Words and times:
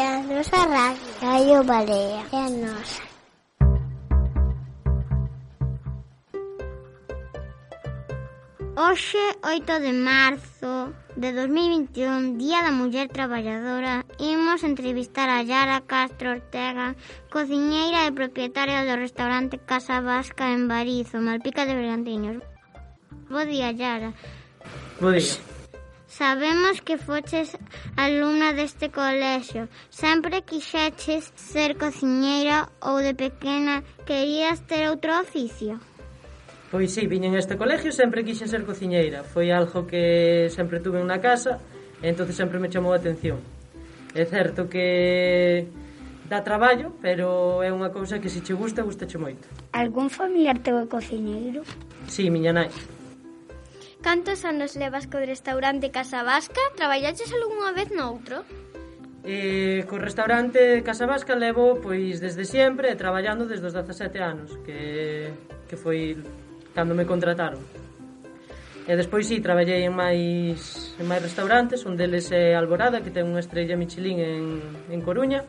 é 0.00 0.06
a 0.06 0.22
nosa 0.22 0.56
radio, 0.56 1.10
Radio 1.20 1.64
Balea. 1.64 2.22
é 2.32 2.36
a 2.36 2.50
nosa. 2.64 3.02
Hoxe, 8.76 9.24
8 9.44 9.80
de 9.80 9.92
marzo 9.92 10.94
de 11.16 11.32
2021, 11.32 12.38
Día 12.38 12.62
da 12.62 12.72
Muller 12.72 13.08
Traballadora, 13.08 14.06
imos 14.18 14.64
entrevistar 14.64 15.28
a 15.28 15.44
Yara 15.44 15.84
Castro 15.84 16.30
Ortega, 16.30 16.96
cociñeira 17.28 18.08
e 18.08 18.16
propietaria 18.16 18.88
do 18.88 18.96
restaurante 18.96 19.60
Casa 19.60 20.00
Vasca 20.00 20.48
en 20.48 20.64
Barizo, 20.64 21.20
Malpica 21.20 21.68
de 21.68 21.76
Bergantiños. 21.76 22.40
Bo 23.28 23.44
día, 23.44 23.68
Yara. 23.76 24.16
Bo 24.96 25.12
día. 25.12 25.49
Sabemos 26.10 26.80
que 26.80 26.98
foches 26.98 27.56
alumna 27.96 28.52
deste 28.52 28.90
colexio. 28.90 29.68
Sempre 29.94 30.42
quixeches 30.42 31.30
ser 31.38 31.78
cociñeira 31.78 32.66
ou 32.82 32.98
de 32.98 33.14
pequena 33.14 33.86
querías 34.02 34.58
ter 34.66 34.90
outro 34.90 35.14
oficio? 35.22 35.78
Pois 36.74 36.90
sí, 36.90 37.06
viñen 37.06 37.38
este 37.38 37.54
colegio 37.54 37.94
sempre 37.94 38.26
quixen 38.26 38.50
ser 38.50 38.66
cociñeira. 38.66 39.22
Foi 39.22 39.54
algo 39.54 39.86
que 39.86 40.50
sempre 40.50 40.82
tuve 40.82 40.98
na 41.06 41.22
casa, 41.22 41.62
entonces 42.02 42.34
sempre 42.34 42.58
me 42.58 42.66
chamou 42.66 42.90
a 42.90 42.98
atención. 42.98 43.38
É 44.10 44.26
certo 44.26 44.66
que 44.66 45.70
dá 46.26 46.42
traballo, 46.42 46.90
pero 46.98 47.62
é 47.62 47.70
unha 47.70 47.94
cousa 47.94 48.18
que 48.18 48.26
se 48.26 48.42
che 48.42 48.50
gusta, 48.50 48.82
gustache 48.82 49.14
moito. 49.14 49.46
Algún 49.70 50.10
familiar 50.10 50.58
teu 50.58 50.74
é 50.74 50.90
cociñeiro? 50.90 51.62
Sí, 52.10 52.26
miña 52.34 52.50
nai. 52.50 52.98
Cantos 54.00 54.48
anos 54.48 54.80
levas 54.80 55.04
co 55.12 55.20
restaurante 55.20 55.92
Casa 55.92 56.24
Vasca? 56.24 56.60
Traballaches 56.72 57.28
algunha 57.36 57.76
vez 57.76 57.92
noutro? 57.92 58.48
Eh, 59.28 59.84
co 59.84 60.00
restaurante 60.00 60.80
Casa 60.80 61.04
Vasca 61.04 61.36
levo 61.36 61.84
pois 61.84 62.16
desde 62.16 62.48
sempre 62.48 62.96
traballando 62.96 63.44
desde 63.44 63.68
os 63.68 63.76
17 63.76 64.16
anos, 64.24 64.56
que 64.64 65.28
que 65.68 65.76
foi 65.76 66.16
cando 66.72 66.96
me 66.96 67.04
contrataron. 67.04 67.60
E 68.88 68.96
despois 68.96 69.28
si 69.28 69.36
sí, 69.36 69.44
traballei 69.44 69.84
en 69.84 69.92
máis 69.92 70.96
en 70.96 71.04
máis 71.04 71.20
restaurantes, 71.20 71.84
un 71.84 72.00
deles 72.00 72.32
é 72.32 72.56
Alborada, 72.56 73.04
que 73.04 73.12
ten 73.12 73.28
unha 73.28 73.44
estrella 73.44 73.76
Michelin 73.76 74.16
en 74.16 74.44
en 74.88 75.00
Coruña. 75.04 75.44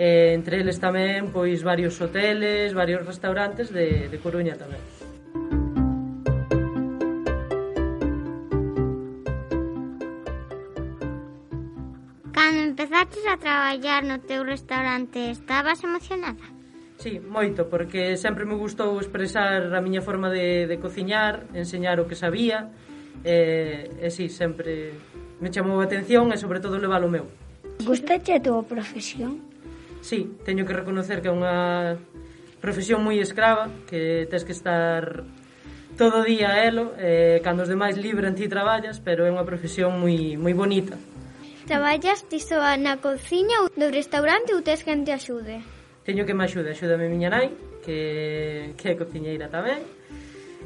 E 0.00 0.32
entre 0.32 0.64
eles 0.64 0.80
tamén 0.80 1.28
pois 1.28 1.60
varios 1.60 2.00
hoteles, 2.00 2.72
varios 2.72 3.04
restaurantes 3.04 3.68
de 3.68 4.08
de 4.08 4.16
Coruña 4.16 4.56
tamén. 4.56 4.80
Cando 12.46 12.62
empezaches 12.62 13.26
a 13.26 13.38
traballar 13.42 14.06
no 14.06 14.22
teu 14.22 14.46
restaurante, 14.46 15.34
estabas 15.34 15.82
emocionada? 15.82 16.46
Sí, 16.94 17.18
moito, 17.18 17.66
porque 17.66 18.14
sempre 18.14 18.46
me 18.46 18.54
gustou 18.54 19.02
expresar 19.02 19.74
a 19.74 19.80
miña 19.82 19.98
forma 19.98 20.30
de, 20.30 20.70
de 20.70 20.78
cociñar, 20.78 21.50
enseñar 21.58 21.98
o 21.98 22.06
que 22.06 22.14
sabía, 22.14 22.70
e, 23.26 23.90
e 23.98 24.08
sí, 24.14 24.30
sempre 24.30 24.94
me 25.42 25.50
chamou 25.50 25.82
a 25.82 25.90
atención 25.90 26.30
e 26.30 26.38
sobre 26.38 26.62
todo 26.62 26.78
levar 26.78 27.02
o 27.02 27.10
meu. 27.10 27.26
Gustache 27.82 28.38
a 28.38 28.40
túa 28.40 28.62
profesión? 28.62 29.42
Sí, 29.98 30.38
teño 30.46 30.62
que 30.62 30.70
reconocer 30.70 31.18
que 31.18 31.26
é 31.26 31.34
unha 31.34 31.98
profesión 32.62 33.02
moi 33.02 33.18
escrava, 33.18 33.74
que 33.90 34.30
tens 34.30 34.46
que 34.46 34.54
estar 34.54 35.26
todo 35.98 36.22
o 36.22 36.24
día 36.30 36.54
a 36.54 36.62
elo, 36.62 36.94
eh, 36.94 37.42
cando 37.42 37.66
os 37.66 37.70
demais 37.74 37.98
libran 37.98 38.38
ti 38.38 38.46
traballas, 38.46 39.02
pero 39.02 39.26
é 39.26 39.34
unha 39.34 39.42
profesión 39.42 39.98
moi, 39.98 40.38
moi 40.38 40.54
bonita. 40.54 40.94
Traballas 41.66 42.22
ti 42.30 42.38
soa 42.38 42.78
na 42.78 43.02
cociña 43.02 43.66
do 43.74 43.90
restaurante 43.90 44.54
ou 44.54 44.62
tes 44.62 44.86
quen 44.86 45.02
te 45.02 45.10
axude? 45.10 45.60
Teño 46.06 46.22
que 46.22 46.34
me 46.34 46.46
axude, 46.46 46.70
axúdame 46.70 47.10
miña 47.10 47.26
nai, 47.26 47.50
que, 47.82 48.72
que 48.78 48.94
é 48.94 48.94
cociñeira 48.94 49.50
tamén. 49.50 49.82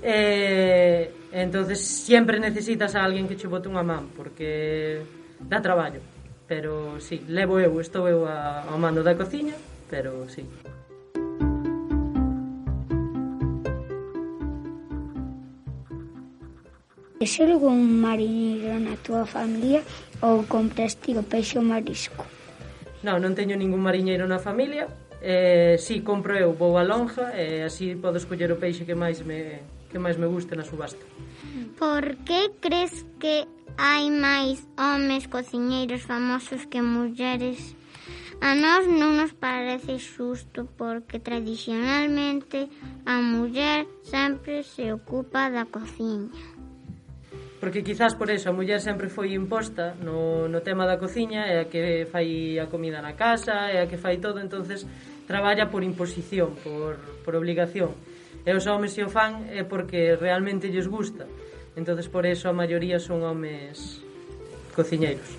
Eh, 0.00 1.12
entonces 1.32 1.80
sempre 1.80 2.40
necesitas 2.40 2.96
a 2.96 3.04
alguén 3.04 3.28
que 3.28 3.36
che 3.36 3.48
bote 3.48 3.68
unha 3.68 3.84
man 3.84 4.08
porque 4.12 5.00
dá 5.40 5.60
traballo 5.60 6.00
pero 6.46 7.00
si, 7.00 7.18
sí, 7.18 7.24
levo 7.28 7.58
eu, 7.58 7.80
estou 7.80 8.06
eu 8.08 8.24
a, 8.24 8.62
ao 8.70 8.78
mando 8.78 9.02
da 9.02 9.18
cociña 9.18 9.56
pero 9.90 10.28
si 10.28 10.42
sí. 10.42 10.85
Tes 17.18 17.40
algún 17.40 18.00
mariñeiro 18.04 18.76
na 18.76 18.92
túa 19.00 19.24
familia 19.24 19.80
ou 20.20 20.44
compraste 20.44 21.16
o 21.16 21.24
peixe 21.24 21.56
ou 21.56 21.64
marisco? 21.64 22.20
Non, 23.00 23.24
non 23.24 23.32
teño 23.32 23.56
ningún 23.56 23.80
mariñeiro 23.80 24.28
na 24.28 24.36
familia. 24.36 24.84
Eh, 25.24 25.80
si, 25.80 26.04
compro 26.04 26.36
eu, 26.36 26.52
vou 26.52 26.76
a 26.76 26.84
lonja 26.84 27.32
e 27.32 27.64
eh, 27.64 27.68
así 27.68 27.96
podo 27.96 28.20
escoller 28.20 28.52
o 28.52 28.60
peixe 28.60 28.84
que 28.84 28.92
máis 28.92 29.24
me, 29.24 29.64
que 29.88 29.96
máis 29.96 30.20
me 30.20 30.28
guste 30.28 30.60
na 30.60 30.68
subasta. 30.68 31.00
Por 31.80 32.20
que 32.28 32.52
crees 32.60 33.08
que 33.16 33.48
hai 33.80 34.12
máis 34.12 34.60
homes 34.76 35.24
cociñeiros 35.24 36.04
famosos 36.04 36.68
que 36.68 36.84
mulleres? 36.84 37.72
A 38.44 38.52
nós 38.52 38.84
non 38.84 39.16
nos 39.16 39.32
parece 39.32 39.96
xusto 39.96 40.68
porque 40.76 41.16
tradicionalmente 41.16 42.68
a 43.08 43.24
muller 43.24 43.88
sempre 44.04 44.60
se 44.60 44.92
ocupa 44.92 45.48
da 45.48 45.64
cociña 45.64 46.28
porque 47.60 47.82
quizás 47.82 48.14
por 48.14 48.30
eso 48.30 48.50
a 48.50 48.52
muller 48.52 48.80
sempre 48.80 49.08
foi 49.08 49.32
imposta 49.32 49.96
no, 50.02 50.48
no 50.48 50.60
tema 50.60 50.84
da 50.84 51.00
cociña 51.00 51.48
é 51.48 51.64
a 51.64 51.66
que 51.66 52.04
fai 52.08 52.60
a 52.60 52.68
comida 52.68 53.00
na 53.00 53.16
casa 53.16 53.72
é 53.72 53.80
a 53.80 53.88
que 53.88 53.96
fai 53.96 54.20
todo, 54.20 54.38
entonces 54.40 54.84
traballa 55.26 55.70
por 55.70 55.82
imposición, 55.82 56.54
por, 56.62 56.96
por 57.24 57.34
obligación. 57.34 57.96
E 58.46 58.54
os 58.54 58.68
homes 58.70 58.94
se 58.94 59.02
o 59.02 59.10
fan 59.10 59.50
é 59.50 59.66
porque 59.66 60.14
realmente 60.14 60.70
lles 60.70 60.86
gusta. 60.86 61.26
Entonces 61.74 62.06
por 62.08 62.24
eso 62.24 62.48
a 62.48 62.54
maioría 62.54 63.02
son 63.02 63.26
homes 63.26 64.00
cociñeiros. 64.70 65.34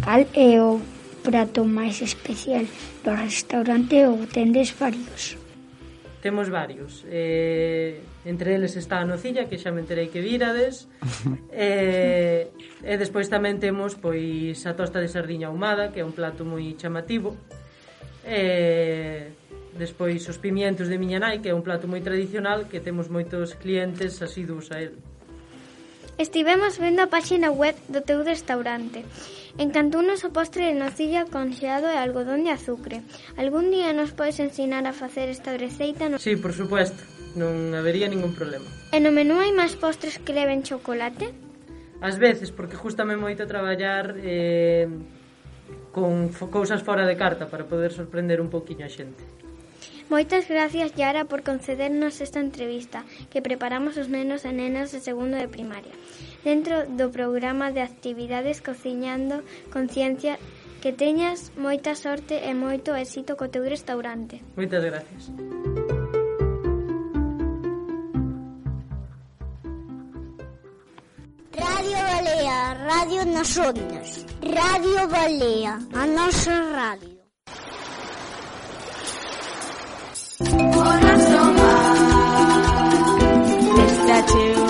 Cal 0.00 0.24
é 0.32 0.56
o 0.56 0.80
prato 1.20 1.66
máis 1.66 2.00
especial 2.00 2.64
do 3.04 3.12
restaurante 3.12 4.06
ou 4.08 4.24
tendes 4.30 4.72
varios? 4.72 5.36
Temos 6.22 6.50
varios. 6.50 7.06
Eh, 7.08 8.00
entre 8.24 8.54
eles 8.54 8.76
está 8.76 8.98
a 9.00 9.06
nocilla, 9.06 9.46
que 9.46 9.54
xa 9.54 9.70
me 9.70 9.86
enterei 9.86 10.10
que 10.10 10.18
virades. 10.18 10.90
eh, 11.54 12.50
e 12.82 12.94
despois 12.98 13.30
tamén 13.30 13.62
temos 13.62 13.94
pois 13.94 14.58
a 14.66 14.74
tosta 14.74 14.98
de 14.98 15.06
sardiña 15.06 15.46
ahumada, 15.48 15.94
que 15.94 16.02
é 16.02 16.04
un 16.04 16.10
plato 16.10 16.42
moi 16.42 16.74
chamativo. 16.74 17.38
Eh, 18.26 19.30
despois 19.78 20.26
os 20.26 20.42
pimientos 20.42 20.90
de 20.90 20.98
miña 20.98 21.22
nai, 21.22 21.38
que 21.38 21.50
é 21.50 21.54
un 21.54 21.62
plato 21.62 21.86
moi 21.86 22.02
tradicional 22.02 22.66
que 22.66 22.82
temos 22.82 23.06
moitos 23.06 23.54
clientes 23.54 24.18
asiduos 24.18 24.74
a 24.74 24.82
el. 24.82 24.98
Estivemos 26.18 26.82
vendo 26.82 26.98
a 26.98 27.06
páxina 27.06 27.54
web 27.54 27.78
do 27.86 28.02
teu 28.02 28.26
restaurante. 28.26 29.06
Encantounos 29.54 30.26
o 30.26 30.34
postre 30.34 30.66
de 30.66 30.74
nocilla 30.74 31.30
con 31.30 31.54
xeado 31.54 31.86
e 31.86 31.94
algodón 31.94 32.42
de 32.42 32.50
azucre. 32.50 33.06
Algún 33.38 33.70
día 33.70 33.94
nos 33.94 34.10
podes 34.18 34.42
ensinar 34.42 34.82
a 34.90 34.90
facer 34.90 35.30
esta 35.30 35.54
receita? 35.54 36.10
No... 36.10 36.18
Sí, 36.18 36.34
por 36.34 36.50
supuesto. 36.50 37.06
Non 37.38 37.70
habería 37.70 38.10
ningún 38.10 38.34
problema. 38.34 38.66
E 38.90 38.98
no 38.98 39.14
menú 39.14 39.38
hai 39.38 39.54
máis 39.54 39.78
postres 39.78 40.18
que 40.18 40.34
leven 40.34 40.66
chocolate? 40.66 41.30
Ás 42.02 42.18
veces, 42.18 42.50
porque 42.50 42.74
justame 42.74 43.14
moito 43.14 43.46
traballar 43.46 44.18
eh, 44.18 44.90
con 45.94 46.34
cousas 46.50 46.82
fora 46.82 47.06
de 47.06 47.14
carta 47.14 47.46
para 47.46 47.70
poder 47.70 47.94
sorprender 47.94 48.42
un 48.42 48.50
poquinho 48.50 48.82
a 48.82 48.90
xente. 48.90 49.22
Moitas 50.08 50.48
gracias, 50.48 50.96
Yara, 50.96 51.26
por 51.26 51.42
concedernos 51.42 52.20
esta 52.20 52.40
entrevista 52.40 53.04
que 53.30 53.42
preparamos 53.42 53.96
os 53.96 54.08
nenos 54.08 54.44
e 54.48 54.52
nenas 54.52 54.92
de 54.92 55.00
segundo 55.00 55.36
de 55.36 55.48
primaria 55.48 55.92
dentro 56.44 56.86
do 56.88 57.10
programa 57.10 57.72
de 57.72 57.82
actividades 57.84 58.64
Cociñando 58.64 59.44
Conciencia 59.68 60.38
que 60.80 60.94
teñas 60.94 61.50
moita 61.58 61.92
sorte 61.98 62.38
e 62.38 62.54
moito 62.54 62.94
éxito 62.94 63.34
co 63.34 63.50
teu 63.50 63.66
restaurante. 63.66 64.40
Moitas 64.54 64.80
gracias. 64.80 65.22
Radio 71.58 71.98
Balea, 72.10 72.58
Radio 72.86 73.20
Nas 73.26 73.52
Ondas. 73.58 74.08
Radio 74.40 75.00
Balea, 75.10 75.74
a 75.92 76.06
nosa 76.06 76.54
radio. 76.72 77.17
Corazón, 80.38 81.56
está 83.88 84.26
chido. 84.26 84.67